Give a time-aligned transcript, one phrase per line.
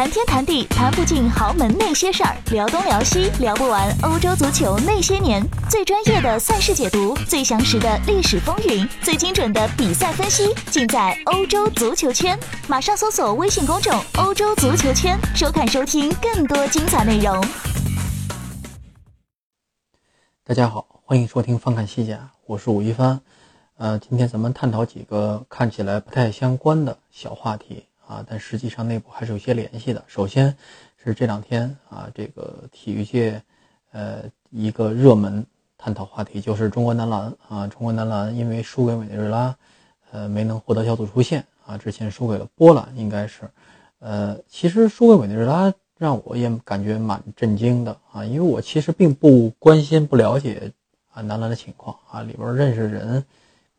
[0.00, 5.46] 谈天谈地谈不尽豪门那些事儿，聊东聊西聊不完欧洲足球那些年。
[5.68, 12.38] 最专业的赛事解读，最详实的历史风云，最精准的比赛分析，尽在欧洲足球圈。
[12.66, 17.38] 马上搜索微信公众“欧洲足球圈”，收看收听更多精彩内容。
[20.42, 23.20] 大家好，欢迎收听翻看西甲，我是吴一帆。
[23.76, 27.84] 呃，今天咱们探讨几个看起来不太相关的小话题。
[28.10, 30.02] 啊，但实际上内部还是有些联系的。
[30.08, 30.56] 首先
[30.96, 33.40] 是这两天啊，这个体育界，
[33.92, 35.46] 呃，一个热门
[35.78, 39.54] 探讨话题就是中国男篮啊，中国男篮因为输给委内瑞拉，
[40.10, 43.48] 呃，没能获得小组出线啊，之前输给了波兰，应该是，
[44.00, 50.72] 呃，其实输给委内瑞拉让我也感觉蛮震惊的啊，因为我其实并不关心、不了解
[51.12, 53.24] 啊男篮的情况啊，里边认识人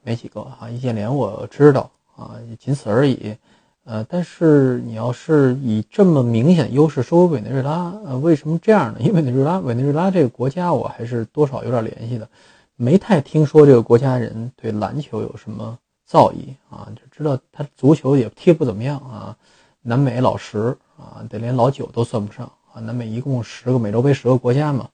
[0.01, 3.35] 没几个啊，易建联我知道啊，仅此而已。
[3.83, 8.99] 呃，但是你要是以这么明显优势收委内瑞拉，呃，为什么这样呢？
[8.99, 12.29] 因为委内瑞拉，委内瑞拉这个国家我还是多少有点联系的，
[12.75, 19.35] 没太听说这个国家人对篮球有什么造诣啊，就知道他足球也踢不怎么样啊。
[19.81, 22.79] 南美老十啊，得连老九都算不上啊。
[22.79, 24.87] 南美一共十个美洲杯十个国家嘛，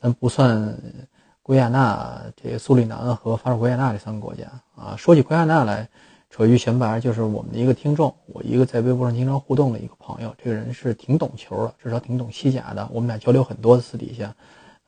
[0.00, 0.76] 咱不算
[1.44, 4.96] 圭亚那、这个苏里南和法属圭亚那这三个国家啊。
[4.98, 5.88] 说起圭亚那来。
[6.32, 12.88] 扯一句闲白，就是我们的一个听众，我一个在微博上经常互动的一个朋友，这个人是挺懂球的，至少挺懂西甲的。
[12.90, 14.34] 我们俩交流很多私底下，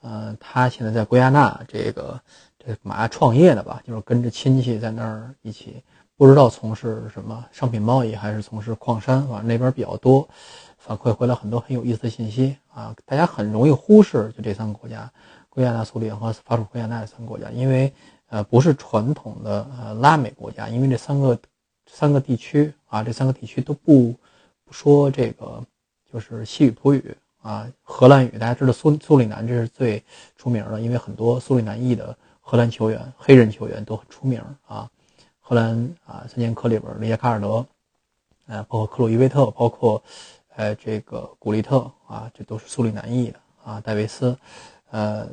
[0.01, 2.19] 呃，他现在在圭亚那这个
[2.59, 5.83] 这马创业的吧，就是跟着亲戚在那儿一起，
[6.17, 10.27] 不知道从事什么商品贸易还是从事矿山，反正那边比较多，
[10.79, 12.97] 反馈回来很多很有意思的信息啊。
[13.05, 15.13] 大家很容易忽视就这三个国家，
[15.51, 17.93] 圭亚那、苏联和法属圭亚那三个国家，因为。
[18.29, 21.39] 呃，不是传统的呃拉美国家，因为这三个
[21.87, 24.15] 三个地区啊，这三个地区都不
[24.65, 25.63] 不说这个
[26.13, 28.31] 就是西语普语啊，荷兰语。
[28.39, 30.03] 大家知道苏苏里南这是最
[30.37, 34.91] 出名的，因为很多苏里南裔的荷兰球员、黑人球员都很出名啊。
[35.41, 35.77] 荷兰
[36.07, 37.67] 啊，三剑客里边里杰卡尔德，
[38.47, 40.03] 呃，包括克鲁伊维特，包括
[40.57, 44.37] 呃这个古利特啊，这都是苏里南裔的啊，戴维斯。
[44.95, 45.29] 呃，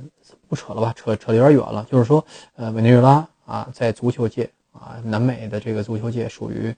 [0.48, 1.86] 不扯了吧，扯扯有点远了。
[1.88, 6.76] 就是说，呃，委内瑞拉啊，在足球界啊，南美的这个足球界属于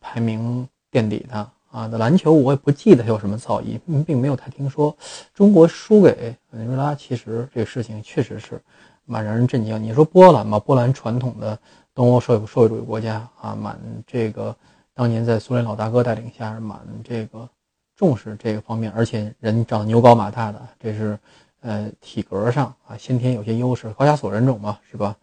[0.00, 1.36] 排名垫底的
[1.70, 1.86] 啊。
[1.86, 4.92] 那篮球我也不记得有什么造诣，并没有太听说。
[5.32, 8.60] 中国输给委内瑞拉，其实这个事情确实是
[9.04, 9.80] 蛮让人震惊。
[9.80, 11.56] 你说波兰嘛，波兰传统的
[11.94, 13.78] 东欧社会社会主义国家啊，蛮
[14.08, 14.52] 这个
[14.92, 17.48] 当年在苏联老大哥带领下，蛮这个
[17.94, 21.16] 重视这个方面，而且人长得牛高马大的，这是。
[21.64, 25.16] 呃，体格上啊，先天有些优势，高加索人种嘛，是吧？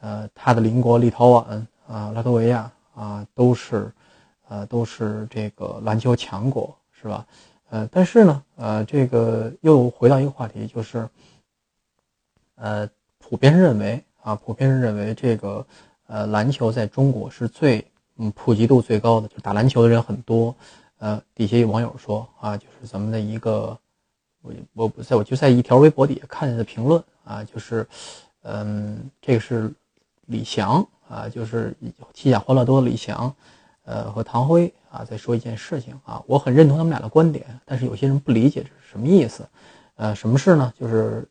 [0.00, 3.90] 呃，他的邻国立陶宛啊、拉脱维亚啊，都是，
[4.46, 7.26] 呃，都是这个篮球强国，是吧？
[7.70, 11.08] 呃，但是呢，呃，这个又回到一个话题，就是，
[12.56, 12.86] 呃，
[13.18, 15.66] 普遍认为啊，普遍认为这个，
[16.08, 17.82] 呃，篮球在中国是最，
[18.16, 20.54] 嗯，普及度最高的，就打篮球的人很多。
[20.98, 23.78] 呃，底下有网友说啊，就是咱们的一个。
[24.74, 27.86] 我我在我就在一条微博底下看见的评论啊，就是，
[28.42, 29.72] 嗯，这个是
[30.26, 31.74] 李翔啊，就是
[32.14, 33.34] 西甲欢乐多李翔，
[33.84, 39.46] 呃，和唐辉啊，在说一件事情啊，我很认同他们俩的观点，但是有些人不理解这是什么意思，
[39.96, 40.72] 呃，什么事呢？
[40.78, 41.28] 就是，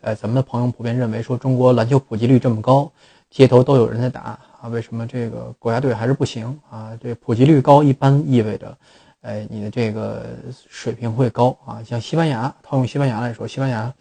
[0.00, 2.90] 呃，咱们的朋友普遍认为说中国篮球普及率这么高，
[3.30, 6.98] 街头都有人在打啊，为什么这个国家队还是不行啊？
[7.00, 8.76] 这普及率高一般意味着。
[9.22, 10.24] 哎，你的这个
[10.68, 11.82] 水平会高啊！
[11.84, 13.92] 像西班牙，套用西班牙来说，西班牙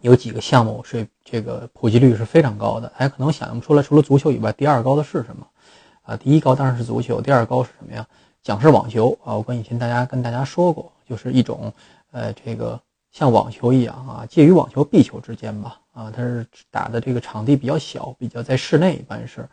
[0.00, 2.88] 有几个项目水这个普及率是非常高的。
[2.98, 5.46] 大家可能想象不出来，除了足球以外，第二高的是什么？
[6.02, 8.04] 啊，第一高当然是足球，第二高是什么呀？
[8.42, 9.36] 讲是网球啊！
[9.36, 11.72] 我跟以前大家跟大家说过，就是一种
[12.10, 12.78] 呃，这个
[13.12, 19.48] 像网球一样啊，介于网球、壁球之间吧啊，它是打的这个场地比较小，比较在室内，一般是，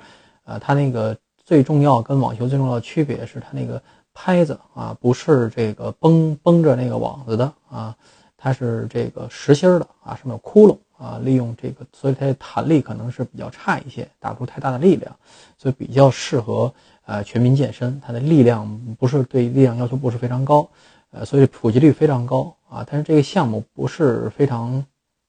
[0.45, 3.79] 呃，它那个最重要跟网球最重要的区别是它那个。
[4.17, 7.95] 拍子啊，不是这个绷绷着那个网子的啊，
[8.37, 15.13] 它是这个实心的啊，上面有窟窿啊，利用这个，所以它的弹力可能是比较差一些，打不出太大的力量，
[15.57, 16.73] 所以比较适合
[17.05, 17.99] 呃全民健身。
[17.99, 18.65] 它的力量
[18.97, 20.67] 不是对力量要求不是非常高，
[21.11, 22.87] 呃，所以普及率非常高啊。
[22.89, 24.83] 但是这个项目不是非常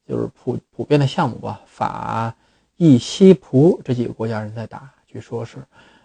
[0.09, 1.61] 就是普普遍的项目吧？
[1.67, 2.33] 法、
[2.77, 5.59] 意、西、葡这几个国家人在打，据说是，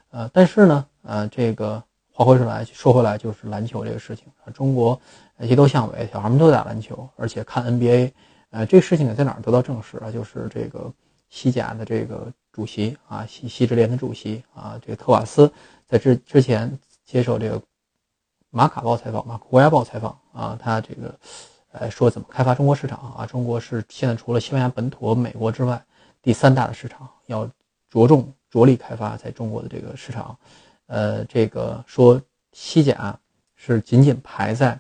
[0.10, 1.82] 呃，但是呢，呃，这个。
[2.24, 5.00] 话回来，说回来就是篮球这个事情啊，中国
[5.40, 8.12] 街头向尾小孩们都打篮球，而且看 NBA，
[8.52, 10.12] 呃，这个事情呢在哪儿得到证实啊？
[10.12, 10.92] 就是这个
[11.30, 15.52] 西甲的这个主席啊，西西职联的主席啊，这个特瓦斯
[15.88, 16.72] 在之之前
[17.06, 17.60] 接受这个
[18.52, 21.16] 马卡报采访，马国家报采访啊，他这个
[21.72, 23.26] 呃说怎么开发中国市场啊？
[23.26, 25.84] 中国是现在除了西班牙本土和美国之外
[26.22, 27.50] 第三大的市场，要
[27.90, 30.38] 着重着力开发在中国的这个市场。
[30.92, 32.22] 呃，这个说
[32.52, 33.18] 西甲
[33.56, 34.78] 是仅仅排在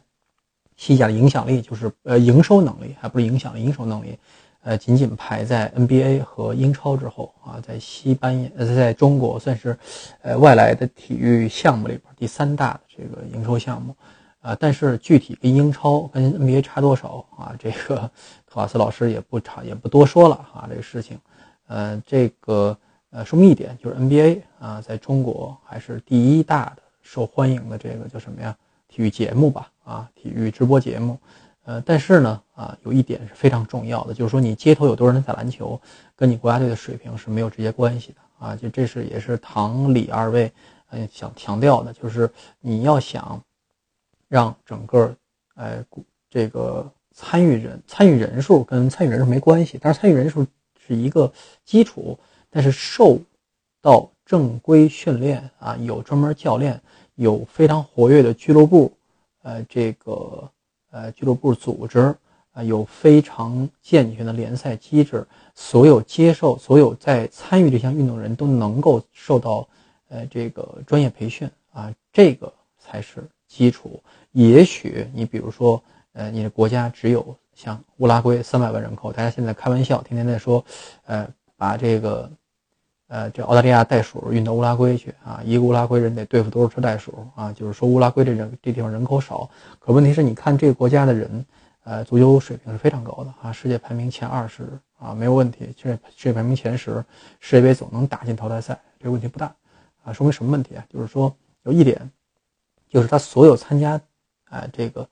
[0.76, 4.20] 西甲的影响力，就是呃营收能力，还不是影响力，营收能力。
[4.64, 9.76] 呃，仅仅排在 NBA 和英超之后啊，在西班牙呃，在中国算是，
[10.22, 13.96] 呃，外来的体育项目里边第三大的这个营收项目，
[14.42, 17.56] 啊，但是具体跟英超跟 NBA 差多少啊？
[17.58, 18.12] 这个
[18.46, 21.18] 托马斯老师也不差也不多说了啊，这个事情，
[21.68, 22.78] 呃，这个
[23.12, 28.58] 呃，说明一点就是 NBA 啊，在中国还是第一大的受欢迎的这个叫什么呀？
[28.88, 31.18] 体育节目吧，啊，体育直播节目。
[31.64, 35.80] 呃，但是呢，啊，有一点是非常重要的，就是说你街头有多少人打篮球，
[36.16, 38.56] 跟你国家队的水平是没有直接关系的啊。
[38.56, 40.52] 就这是也是唐李二位，
[40.90, 42.30] 呃，想强调的，就是
[42.60, 43.42] 你要想
[44.28, 45.16] 让整个，
[45.56, 45.86] 呃，
[46.30, 50.46] 这个参与人参与人数跟参与人数没关系，但是参与人数
[50.86, 51.32] 是一个
[51.64, 52.18] 基础，
[52.52, 53.18] 但是受
[53.82, 56.80] 到正规训练啊，有专门教练，
[57.16, 58.94] 有非常活跃的俱乐部，
[59.42, 60.48] 呃，这个。
[60.94, 62.14] 呃，俱乐部组织
[62.52, 65.26] 啊，有非常健全的联赛机制，
[65.56, 69.66] 所有接受、所有在参与这项运动人都能够受到
[70.10, 74.04] 呃这个专业培训啊，这个才是基础。
[74.34, 75.82] 也许你比如说，
[76.12, 77.26] 呃，你的国家只有
[77.56, 80.62] 像乌拉圭三百万人口，大家现在开玩笑，天天在说，
[81.06, 81.26] 呃，
[81.56, 82.30] 把这个。
[83.12, 87.52] 呃，这澳大利亚袋鼠运到乌拉圭去啊，一个乌拉圭人得对付多少只袋鼠啊？
[87.52, 89.50] 就是说乌拉圭这人这地方人口少，
[89.80, 91.46] 可问题是你看这个国家的人，
[91.84, 94.64] 呃，足球水平是非常高的啊，世界排名前二十
[94.98, 95.66] 啊，没有问题。
[95.78, 97.04] 世界世界排名前十，
[97.42, 99.54] 世界杯总能打进淘汰赛，这个问题不大
[100.06, 100.14] 啊。
[100.14, 100.86] 说明什么问题啊？
[100.90, 102.10] 就是说有一点，
[102.88, 104.00] 就是他所有参加，
[104.52, 105.06] 哎，这个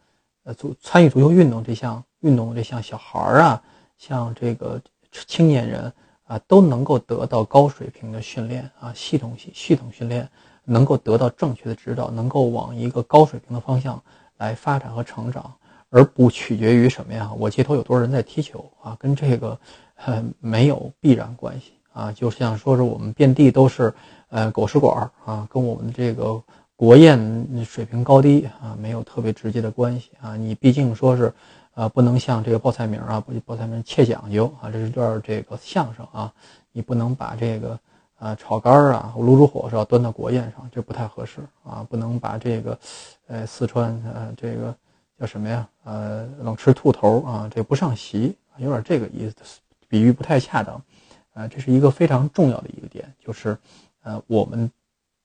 [0.46, 3.62] 呃足参与足球运动这项运动这项小孩儿啊，
[3.98, 4.82] 像这个
[5.28, 5.92] 青年人。
[6.30, 10.30] 啊，都能够得到高水平的训练啊，系统系系统训练，
[10.64, 14.00] 能够得到正确的指导，能够往一个高水平的方向
[14.38, 15.52] 来发展和成长，
[15.90, 17.32] 而不取决于什么呀？
[17.36, 18.96] 我街头有多少人在踢球啊？
[19.00, 19.60] 跟这个，
[20.06, 22.12] 呃，没有必然关系啊。
[22.12, 23.92] 就像说是我们遍地都是，
[24.28, 26.40] 呃，狗食馆啊，跟我们这个
[26.76, 30.38] 国宴水平高低啊，没有特别直接的关系啊。
[30.38, 31.34] 你毕竟说是。
[31.80, 36.34] 啊，不能像这个报菜名啊，不报菜名切讲究啊，这是段这个相声啊，
[36.74, 37.80] 你不能把这个
[38.20, 42.78] 呃炒肝啊、卤煮火烧端到国宴上，这不太合适啊，不能把这个
[43.28, 44.76] 呃四川呃这个
[45.18, 45.66] 叫什么呀？
[45.86, 50.82] 呃冷吃兔头啊，这不上席，有点这个意思，比喻不太恰当。
[51.34, 53.58] 啊，这是一个非常重要的一个点，就是
[54.04, 54.70] 呃我们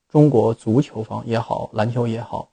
[0.08, 2.48] 中国足球方也好，篮球也好，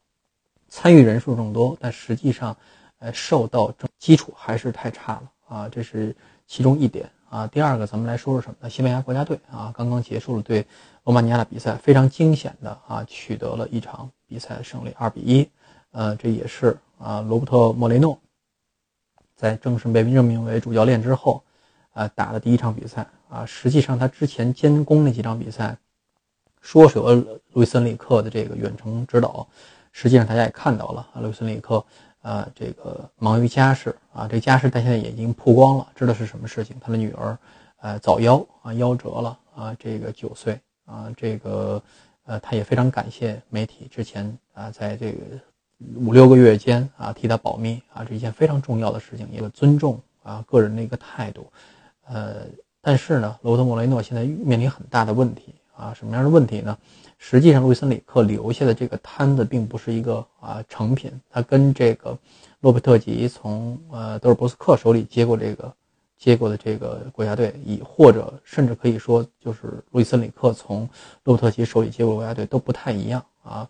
[0.70, 2.58] 参与人数众多，但实际上。
[3.02, 6.16] 呃，受到这基础还是太差了啊，这是
[6.46, 7.48] 其中一点啊。
[7.48, 8.70] 第二个，咱们来说说什么呢？
[8.70, 10.64] 西班牙国家队啊，刚刚结束了对
[11.04, 15.50] 罗马尼亚的比赛，非常惊险的啊，取得了一场比赛的胜利，二比一。
[15.94, 18.18] 呃，这也是啊，罗伯特·莫雷诺
[19.36, 21.44] 在正式被任命为主教练之后，
[21.94, 23.44] 啊，打的第一场比赛啊。
[23.48, 25.76] 实际上，他之前监工那几场比赛，
[26.62, 29.48] 说是有路易斯·里克的这个远程指导，
[29.92, 31.84] 实际上大家也看到了啊，路易斯·里克。
[32.22, 36.76] 啊，这个忙于家事啊，这家事他现在已经曝光了，知道是什么事情。
[36.80, 37.38] 他的女儿，
[37.82, 41.82] 呃，早夭啊，夭折了啊，这个九岁啊，这个
[42.26, 45.18] 呃，他也非常感谢媒体之前啊，在这个
[45.96, 51.52] 五六个月间啊，替他保密啊，这一件非常重要的事情，一个尊重啊，个人的一个态度。
[52.06, 52.46] 呃，
[52.82, 56.78] 但是呢，罗德莫雷诺现在面临很大的问题啊，什么样的问题呢？
[57.18, 61.12] 实际上，路易斯·里克留下的这个摊子并不是一个啊成品。
[61.30, 62.18] 他跟这个
[62.60, 65.74] 洛佩特吉从呃德尔波斯克手里接过这个
[66.18, 70.88] 接过的这个国家队，以或者甚至可以说，就是路易斯·里克从
[71.24, 73.68] 洛佩特吉手里接过国家队都不太一样啊。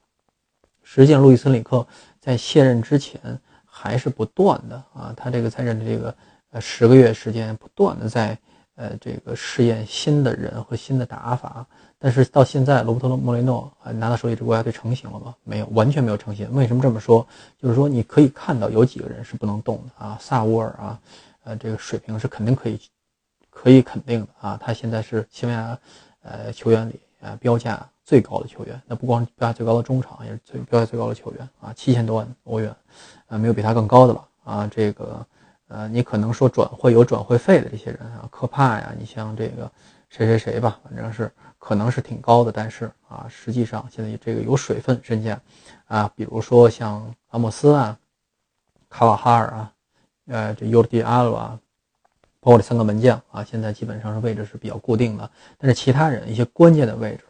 [0.83, 1.85] 实际上，路易斯·里克
[2.19, 6.15] 在卸任之前还是不断的啊，他这个在任的这个
[6.51, 8.37] 呃十个月时间，不断的在
[8.75, 11.67] 呃这个试验新的人和新的打法。
[12.03, 15.35] 但是到现在，罗伯特·莫雷诺啊拿到手里，这国家队成型了吗？
[15.43, 16.51] 没有，完全没有成型。
[16.51, 17.23] 为什么这么说？
[17.61, 20.99] 就是说，你可以看到有几个人是不能动的啊，萨乌尔啊，
[21.43, 22.81] 呃，这个水平是肯定可以，
[23.51, 24.57] 可以肯定的啊。
[24.59, 25.77] 他现在是西班牙
[26.23, 32.75] 呃球员里啊标价最高的球员，那不光标价最高的中场，也是最标价最高的球员啊，七千多万欧元，
[33.27, 34.67] 啊，没有比他更高的了啊。
[34.73, 35.23] 这个
[35.67, 39.71] 呃，你可能说转会有转会费的这些人啊，科帕呀，你像这个。
[40.11, 45.39] 谁谁谁吧，反正是可能是挺高的，但是啊，实际上现在这个有水分身价
[45.87, 47.97] 啊，比如说像阿莫斯啊、
[48.89, 49.73] 卡瓦哈尔啊、
[50.27, 51.57] 呃这尤迪阿鲁啊，
[52.41, 57.23] 包括这三个门将啊，现在基本上是位置是比较固定的，但是其他人一些关键的位置。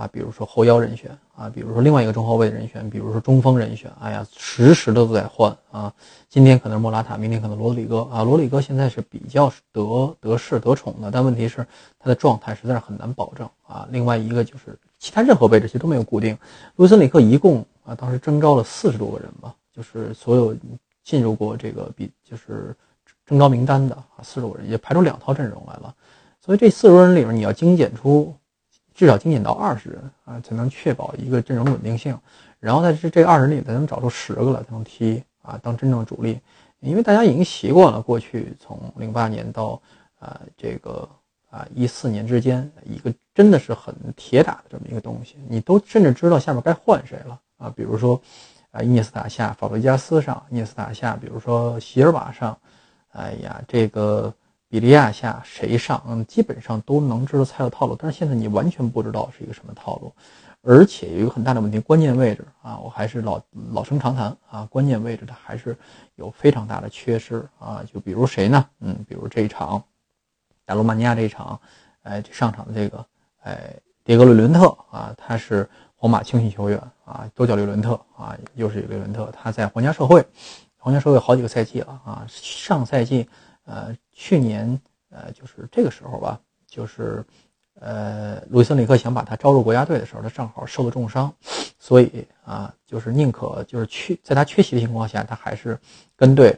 [0.00, 5.92] 啊，比如说后腰人选啊，比如说另外一个中后卫人选，比如说中锋人选，哎呀，时时都在换啊。
[6.30, 8.22] 今天可能是莫拉塔，明天可能罗德里戈啊。
[8.22, 11.66] 罗德里戈现在是比较得得势得宠的，但问题是
[11.98, 13.86] 他的状态实在是很难保证啊。
[13.90, 16.34] 另外一个就是其他任何位置其实都没有固定。
[16.76, 20.56] 卢森里克一共啊，当时征召了四十多个人吧，就是所有
[21.04, 22.74] 进入过这个比就是
[23.26, 25.94] 征召名单的啊，四十多人也排出两套阵容来了。
[26.42, 28.34] 所以这四十多人里面，你要精简出。
[29.00, 32.14] 至少精简到二十人啊，才能确保一个阵容稳定性。
[32.58, 36.38] 然后在这这二十里才能找出十个来才能踢啊，当真正主力。
[36.80, 39.80] 因为大家已经习惯了过去从零八年到
[40.18, 41.08] 啊这个
[41.48, 47.72] 啊一四年之间一个真的是很铁打的这么一个东西，你都甚至知道下面该换谁了啊。
[47.74, 48.20] 比如说
[48.70, 52.54] 啊伊涅斯塔下法布雷加斯上，伊涅斯塔下，比如说席尔瓦上，
[53.12, 54.30] 哎呀这个。
[54.70, 60.12] 比利亚下谁上，嗯，基本上都能知道猜的套路，但是现在你完全不知道是一个什么套路，
[60.62, 65.76] 而且有一个很大的问题，关键位置啊，我还是老老生常谈啊，关键位置它还是
[66.14, 68.64] 有非常大的缺失啊，就比如谁呢？
[68.78, 69.82] 嗯，比如这一场
[70.64, 71.60] 打罗马尼亚这一场，
[72.04, 73.04] 哎，上场的这个
[73.42, 73.74] 哎，
[74.04, 80.24] 迭戈·雷伦特啊，他是皇马青训球员啊，都叫雷伦特啊，又是一个雷伦特，他在皇家社会，
[80.78, 83.28] 皇家社会好几个赛季了啊，上赛季。
[83.66, 87.24] 呃，去年呃，就是这个时候吧，就是
[87.80, 91.32] 呃，路易斯·里克想把他招入国家队的时候，他正好受了重伤，
[91.78, 95.78] 所以啊，就是宁可就是缺在他缺席的情况下，他还是
[96.16, 96.54] 跟队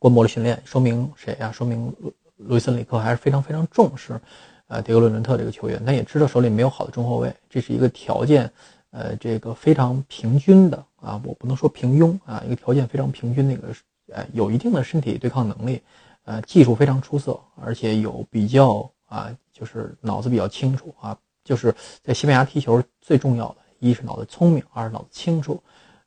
[0.00, 1.52] 观摩了训练，说明谁呀？
[1.52, 1.94] 说明
[2.36, 4.20] 路易斯·里克还是非常非常重视
[4.66, 8.50] 呃迪格·伦伦特这个球员，他也知道手里没有好的中后卫，这是一个条件
[8.90, 13.68] 呃这个非常平均的啊，我不能说平庸啊，一个条件非常平均的一个
[14.12, 15.80] 呃有一定的身体对抗能力。
[16.26, 25.62] 呃，技术非常出色，而且有比较啊，就是脑子比较清楚啊，就是在西班牙踢球最重要的，一是脑子聪明，二是脑子清楚，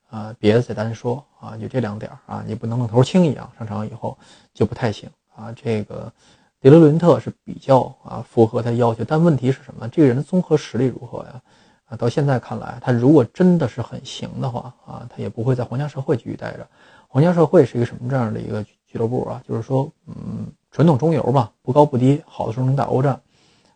[0.10, 4.18] 啊，别的再单说啊，就这两点啊，你不能愣头青一样，上场以后
[4.54, 5.54] 就不太行啊。
[5.54, 6.12] 这个
[6.60, 9.88] 迪勒伦特是比较啊符合他要求，但问题是什么？
[9.88, 11.42] 这个人的综合实力如何呀？
[11.86, 16.68] 啊，到现在看来，他如果真的是很行的话啊，他也不会在皇家社会继续待着。
[17.08, 18.66] 皇家社会是一个什么这样的一个？
[18.92, 23.22] 俱乐部啊，就是说，嗯，传统中游吧，不高不低，好的时候能打欧战。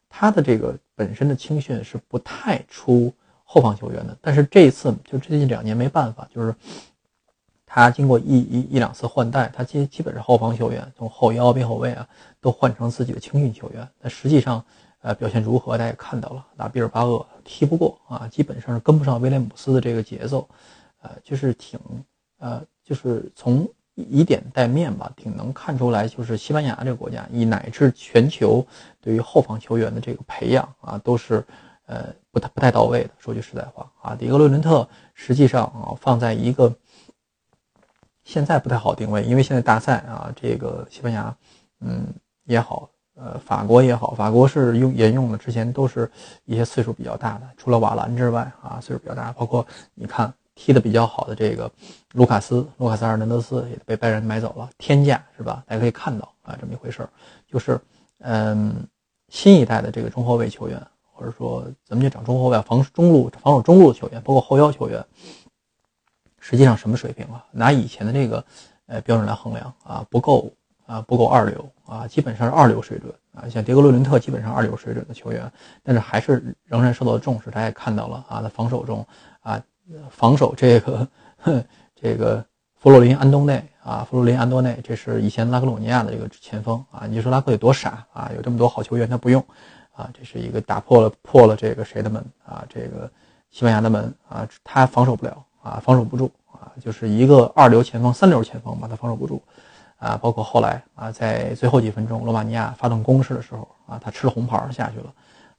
[0.10, 6.56] 他的这个本身的青训是不太出后防球员的，但是这一次就最近两年没办法，就是
[7.64, 12.08] 他经过一一一两次换代，他基基本上后防球员从后腰边后卫啊
[12.42, 13.88] 都换成自己的青训球员。
[14.00, 14.66] 但实际上，
[15.02, 20.48] 呃，表现如何，大家也看到了，打比尔巴鄂踢不过啊，基本上是跟不上威廉姆斯的这个节奏，
[21.04, 21.80] 呃，就是挺，
[22.40, 23.68] 呃，就是从。
[23.96, 28.66] 以点带面吧，挺能看出来，就是西班牙这个国家，以乃至全球
[29.00, 31.46] 对于后防球员的这个培养啊，都是
[31.86, 33.12] 呃不太不太到位的。
[33.20, 36.76] 说句实在话啊，迪格·洛伦特实际上啊放在一个
[38.24, 41.36] 现在不太好定位，因为现在大赛啊，这个西班牙
[41.82, 42.08] 嗯
[42.46, 46.12] 也好，呃法国也好，法国是用沿用的之前都是
[46.46, 50.34] 一些岁数比较大的，除了瓦兰之外啊岁数比较大，包括你看。
[50.56, 51.72] 踢得比较好的这个
[52.14, 55.64] 卢卡斯，卢卡斯·阿尔南德斯也被拜仁买走了，天价是吧？
[55.68, 57.10] 大家可以看到啊，这么一回事儿，
[57.48, 57.80] 就是
[58.20, 58.88] 嗯，
[59.30, 60.80] 新一代的这个中后卫球员，
[61.12, 65.04] 或者说咱们就讲中后卫防中路、防守中路的球员，包括后腰球员，
[66.40, 67.44] 实际上什么水平啊？
[67.52, 68.46] 拿以前的这个
[68.86, 70.54] 呃标准来衡量啊，不够
[70.86, 73.50] 啊，不够二流啊，基本上是二流水准啊。
[73.50, 77.50] 像迭戈·洛伦特基本上二流水准的球员，但是还是仍然受到重视。
[77.50, 79.04] 大家也看到了啊，在防守中。
[80.10, 81.08] 防守这个，
[81.96, 82.44] 这个
[82.76, 87.06] 弗洛林·安东内啊，弗洛林·安多内，这是以前拉克鲁尼亚的这个前锋啊。
[87.08, 88.32] 你说拉克有多傻啊？
[88.36, 89.44] 有这么多好球员，他不用
[89.94, 90.10] 啊。
[90.14, 92.66] 这是一个打破了破了这个谁的门啊？
[92.70, 93.10] 这个
[93.52, 99.42] 西班牙的门啊，他防守不了啊，防守不住啊，就是一个二流前锋、三流前锋吧，他防守不住
[99.98, 100.18] 啊。
[100.22, 105.14] 包括后来啊，在最后几分钟罗马尼亚发动攻势的时候啊，他吃了红牌下去了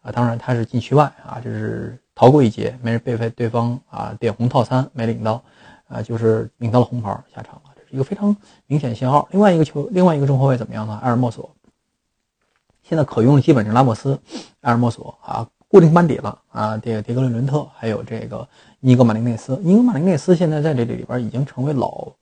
[0.05, 0.13] 啊。
[0.13, 1.99] 当然他是禁区外啊，就是。
[2.17, 5.43] 逃过一劫，没人被被对方啊点红套餐没领到，
[5.89, 8.37] 啊就是领到了红牌下场了，这是一个非常
[8.69, 9.27] 明显信号。
[9.33, 10.97] 另外一个球，另外一个中后卫怎么样呢？
[11.03, 11.51] 埃尔莫索，
[12.85, 14.17] 现在可用的基本是拉莫斯、
[14.61, 16.79] 埃尔莫索啊，固定班底了啊。
[16.79, 22.13] 这个迭戈·伦特还有这个尼格马林内斯，尼格马林内斯现在在这里里边已经成为老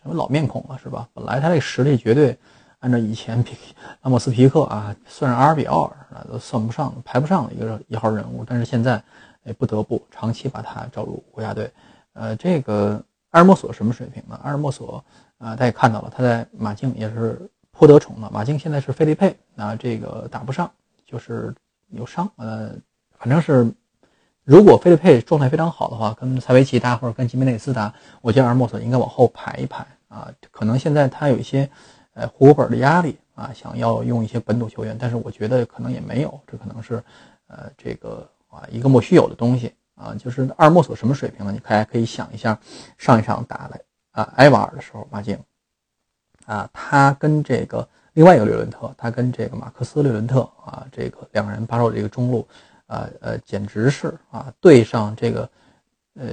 [0.00, 1.08] 成为老面孔了，是吧？
[1.12, 2.38] 本来他这实力绝对
[2.82, 3.56] 按照以前皮
[4.02, 8.44] 拉莫斯皮克啊，算是阿尔比奥尔啊，都算不上、排不上的一个一号人物。
[8.44, 9.00] 但是现在，
[9.44, 11.70] 也，不得不长期把他招入国家队。
[12.14, 14.38] 呃，这个阿尔莫索什么水平呢？
[14.42, 15.02] 阿尔莫索
[15.38, 18.28] 啊，大家也看到了，他在马竞也是颇得宠的。
[18.32, 20.68] 马竞现在是费利佩啊，这个打不上，
[21.06, 21.54] 就是
[21.90, 22.28] 有伤。
[22.34, 22.72] 呃，
[23.16, 23.72] 反正是，
[24.42, 30.28] 如果费利佩状态非常好的话，跟塞维奇打或者跟吉梅内斯打，我觉得阿尔莫索应该往后排一排啊。
[30.50, 31.70] 可能现在他有一些。
[32.14, 37.02] 呃，户口本的压力啊，想要用一些本土球员，但是我觉得可能也没有，这可能是，
[37.46, 41.50] 呃，这个啊一个莫须有的东西啊，就是阿尔莫索什么水平呢？
[41.50, 42.58] 你大家可以想一下，
[42.98, 43.78] 上一场打了
[44.10, 45.38] 啊埃瓦尔的时候，马竞
[46.44, 52.46] 啊，他跟这个另外一个略伦特，他跟这个马克思略伦特啊，这个两个人把守这个中路，
[52.86, 55.48] 啊呃，简直是啊对上这个
[56.14, 56.26] 呃。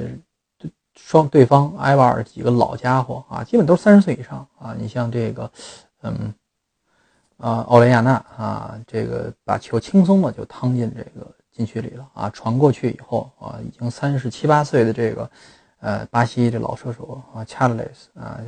[1.05, 4.75] 双对方埃瓦尔几个老家伙啊，基本都是三十岁以上啊。
[4.77, 5.51] 你像这个，
[6.03, 6.33] 嗯，
[7.37, 12.29] 啊，奥雷亚纳啊，这个把球轻松的就趟进这个禁区里了啊。
[12.29, 15.29] 传过去以后啊，已经三十七八岁的这个，
[15.79, 18.39] 呃，巴西这老射手啊，查尔雷斯啊，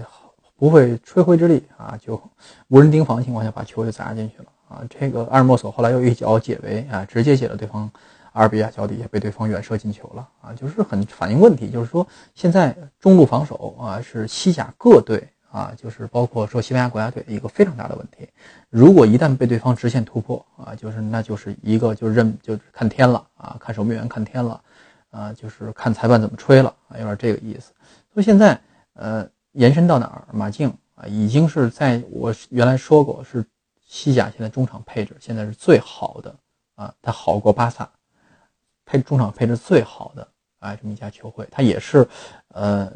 [0.56, 2.22] 不费吹灰之力啊，就
[2.68, 4.82] 无人盯防的情况下把球就砸进去了啊。
[4.88, 7.90] 这个阿尔莫索后来又一脚解围啊，直接解了对方。
[8.34, 18.28] 阿尔比亚脚底下被对方远射进球了啊，就是很反映问题，就是说现在中路防守啊是西甲各队啊，就是包括说西班牙国家队一个非常大的问题。
[18.70, 24.62] 如果一旦被对方直线突破啊，就是那就是一个就认就看天了啊，看守门员看天了
[25.10, 27.74] 啊，就是看裁判怎么吹了啊，有点这个意思。
[28.14, 28.58] 所以现在
[28.94, 33.46] 呃延伸到哪儿，马竞啊已经是在我原来说过是
[33.86, 36.34] 西甲现在中场配置现在是最好的
[36.76, 37.90] 啊，它好过巴萨。
[38.86, 40.28] 配中场配置最好的
[40.60, 42.08] 啊，这么一家球会，他也是，
[42.50, 42.92] 呃，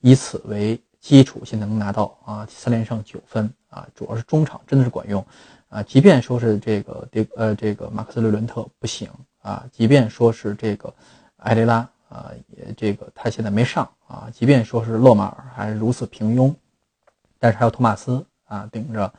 [0.00, 5.24] 以此为基础，现在能拿到啊三连胜九分啊，主要是中场真的是管用
[5.68, 5.82] 啊。
[5.82, 9.08] 即便说是这个迪呃这个马克思·雷伦特不行
[9.42, 10.92] 啊，即便说是这个
[11.38, 16.54] 埃雷拉啊也这个他现在没上啊，即便说是勒马尔还是如此平庸，
[17.38, 19.12] 但是还有托马斯啊顶着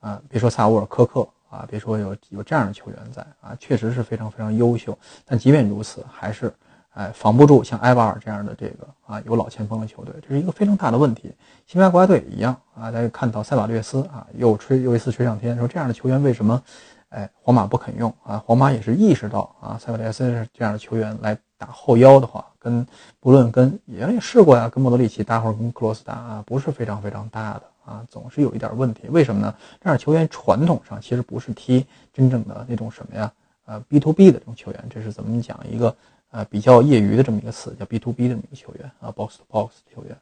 [0.00, 1.26] 啊，别说萨乌尔科克。
[1.50, 4.96] 啊，别说有有这样的球员在啊，确实是非常非常优秀。
[5.24, 6.52] 但即便如此，还是
[6.94, 11.34] 哎防不住像埃瓦尔这样的这个啊有老前锋的球队，这是一个非常大的问题。
[11.66, 16.62] 西班牙国家队也一样啊，大家看到塞瓦略斯啊又吹又一次吹上天，说这样的球员为什么
[17.10, 18.42] 哎皇马不肯用啊？
[18.44, 22.86] 皇马也是意识到啊塞瓦略斯这样的球员来打后腰的话，跟
[23.20, 27.62] 不论跟也也试过呀，跟莫德里奇搭或者跟克罗斯打啊，不是非常非常大的。
[27.86, 29.54] 啊，总是有一点问题，为什么呢？
[29.80, 33.32] 这样球员传统上其实不是踢真正的那种什么呀，
[33.64, 35.96] 呃，B to B 的这种球员，这是怎么讲一个
[36.32, 40.16] 呃比较业余的这么一个词，叫 B to B 的这么一个球员啊，box to box 球员，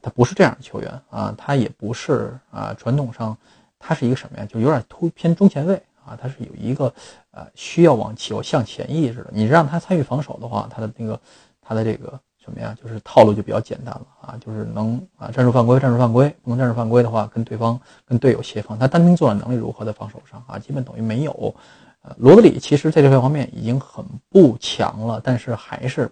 [0.00, 3.36] 他不是这样的球员啊，他也不是啊，传统上
[3.80, 4.46] 他是一个什么呀？
[4.46, 5.74] 就有点突偏中前卫
[6.06, 6.94] 啊，他是有一个
[7.32, 11.20] 呃需要往球向前意识的，你让他参与防守的话，他的那个
[11.60, 12.20] 他的这个。
[12.48, 12.74] 什么呀？
[12.82, 20.58] 就是套路就比较简单了啊，就是能啊战术犯规，战术犯规，不能战术犯规的话，跟对方跟队友协防，他单兵作战能力如何在防守上啊？
[20.58, 21.54] 基本等于没有。
[22.00, 26.10] 呃，罗德里其实在这方面已经很不强了，但是还是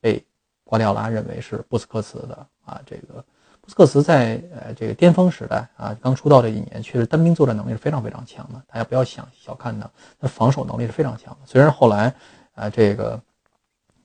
[0.00, 0.22] 被
[0.64, 2.80] 瓜迪奥拉认为是布斯克茨的啊。
[2.84, 3.24] 这个
[3.60, 8.60] 布斯克茨在呃这个巅峰时代啊，刚出道这一年，确实单兵作战能力是非常非常强的。
[8.66, 9.88] 大家不要想小看他，
[10.20, 11.38] 他防守能力是非常强的。
[11.46, 12.14] 虽然后来
[12.54, 13.18] 啊这个。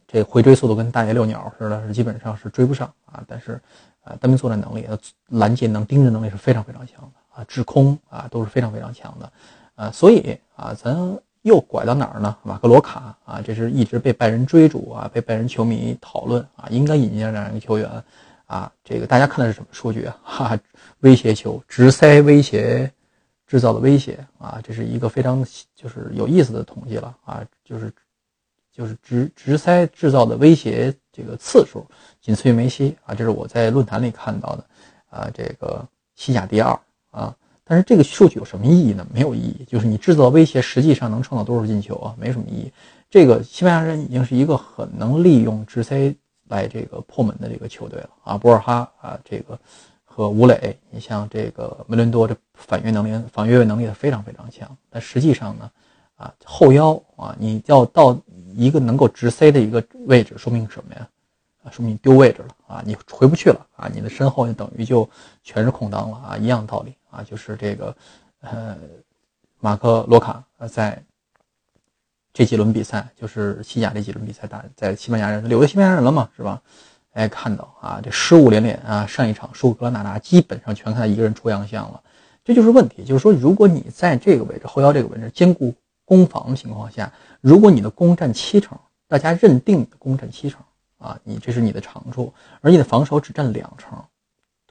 [0.08, 3.22] 这回追速度跟大爷遛鸟似的，是基本上是追不上啊。
[3.28, 3.60] 但是，
[4.06, 4.88] 呃，单兵作战能力、
[5.28, 7.44] 拦截能、盯人能力是非常非常强的啊。
[7.44, 9.32] 制空啊都是非常非常强的，
[9.76, 10.96] 呃，所以啊，咱
[11.42, 12.34] 又拐到哪儿呢？
[12.42, 17.92] 马克罗卡啊，这是一直被拜仁追逐啊，被拜仁球迷讨论啊，应该引进这样一个球员
[18.46, 18.72] 啊。
[18.86, 20.18] 这个大家看的是什么数据啊？
[20.24, 20.60] 哈，
[21.02, 22.90] 威胁球、直塞威胁
[23.46, 27.94] 制造的威胁啊，这是一个非常就是有意思的统计了啊，就是。
[28.78, 31.84] 就是直直塞制造的威胁这个次数
[32.22, 34.66] 仅次于梅西啊，这是我在论坛里看到的
[35.10, 37.36] 啊，这个西甲第二啊。
[37.64, 39.06] 但是这个数据有什么意义呢？
[39.12, 39.66] 没有意义。
[39.68, 42.16] 就是你制造威胁，实际上能创造多少进球啊？
[42.20, 42.72] 没什么意义。
[43.10, 46.16] 这个西班牙人已经是一个很能利用直塞
[46.48, 48.38] 来这个破门的这个球队了啊。
[48.38, 49.60] 博尔哈啊，这个
[50.06, 54.78] 和吴磊，你像这个梅伦多，这反越能力、反越位能力非常非常强。
[54.90, 55.70] 但实际上呢，
[56.18, 58.20] 啊后腰啊，你要到。
[58.60, 61.08] 一个能够直塞的一个位置，说明什么呀？
[61.64, 65.08] 啊，说明丢位置了啊，你回不去了啊，你的身后就等于就
[65.44, 67.96] 全是空当了啊，一样道理啊，就是这个，
[68.42, 68.76] 呃，
[69.60, 71.00] 马克罗卡在
[72.34, 76.60] 这几轮比赛，就是西甲这几轮比赛打在西班牙人留在西班牙人了嘛，是吧？
[77.14, 82.02] 哎，看到啊，这失误连连啊，上一场输格拉纳达，基本上全看他一个人出洋相了。
[82.44, 83.04] 这就是问题。
[83.04, 85.76] 就是说，如果你在这个位置后腰这个位置兼顾
[86.08, 90.62] 攻防的情况下，如果你的攻占七成，大家认定的攻占七成
[90.98, 94.02] 啊，你这是你的长处，而你的防守只占两成，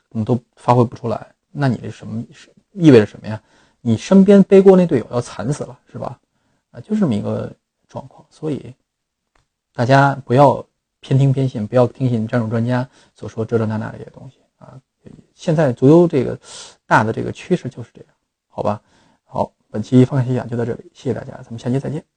[0.08, 3.38] 你都发挥不出来，那你这什么是意味着什么呀？
[3.82, 6.18] 你身边背锅那队友要惨死了，是吧？
[6.70, 7.52] 啊，就这么一个
[7.86, 8.24] 状况。
[8.30, 8.74] 所以
[9.74, 10.64] 大家不要
[11.00, 14.80] 偏听偏信，不要听信战术专家所说这这那那这些东西啊。
[15.34, 16.36] 现在足球这个
[16.86, 18.08] 大的这个趋势就是这样，
[18.48, 18.80] 好吧？
[19.70, 22.15] 本期方看西讲就到这里，谢谢大家，咱们下期再见。